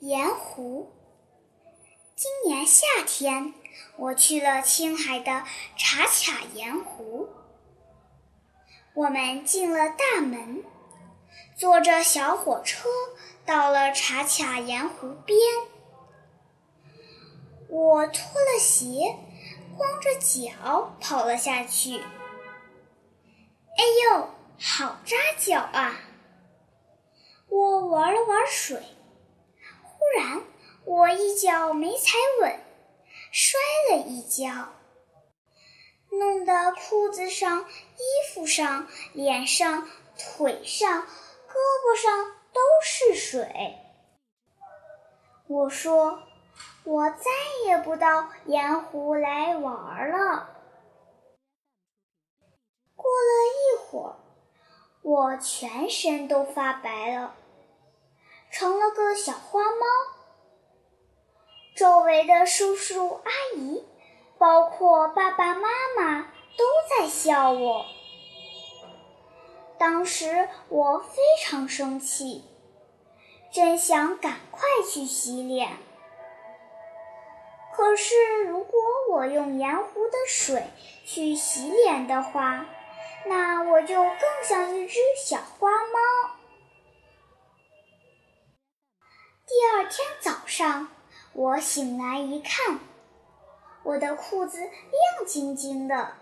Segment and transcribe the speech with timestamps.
[0.00, 0.90] 盐湖。
[2.16, 3.52] 今年夏天，
[3.96, 5.44] 我去了青海的
[5.76, 7.28] 茶卡盐湖。
[8.94, 10.64] 我们进了大门，
[11.54, 12.88] 坐着小火车
[13.44, 15.38] 到了茶卡盐湖边。
[17.68, 19.18] 我脱了鞋，
[19.76, 21.98] 光着脚跑了下去。
[23.76, 26.00] 哎呦，好扎脚啊！
[27.50, 28.82] 我玩了玩水，
[30.10, 30.42] 突然
[30.84, 32.58] 我一脚没踩稳，
[33.30, 33.60] 摔
[33.90, 34.50] 了一跤，
[36.10, 43.78] 弄得裤子上、衣服上、脸上、腿上、胳膊上都是水。
[45.46, 46.24] 我说，
[46.82, 47.24] 我再
[47.66, 50.50] 也不到盐湖来玩了。
[52.96, 54.16] 过了一会儿，
[55.02, 57.36] 我全身都发白了。
[58.50, 59.86] 成了个小花猫，
[61.76, 63.86] 周围的叔叔阿姨，
[64.38, 66.22] 包括爸爸妈妈，
[66.58, 67.86] 都在笑我。
[69.78, 72.44] 当时我非常生气，
[73.52, 75.70] 真想赶快去洗脸。
[77.72, 80.64] 可是如果我用盐湖的水
[81.06, 82.66] 去洗脸的话，
[83.26, 85.79] 那我就更像一只小花
[89.90, 90.88] 天早上，
[91.32, 92.78] 我醒来一看，
[93.82, 96.14] 我的裤子亮晶晶的。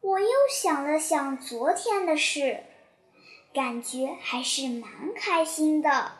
[0.00, 2.62] 我又想了想昨天的事，
[3.52, 6.12] 感觉还是蛮开心的。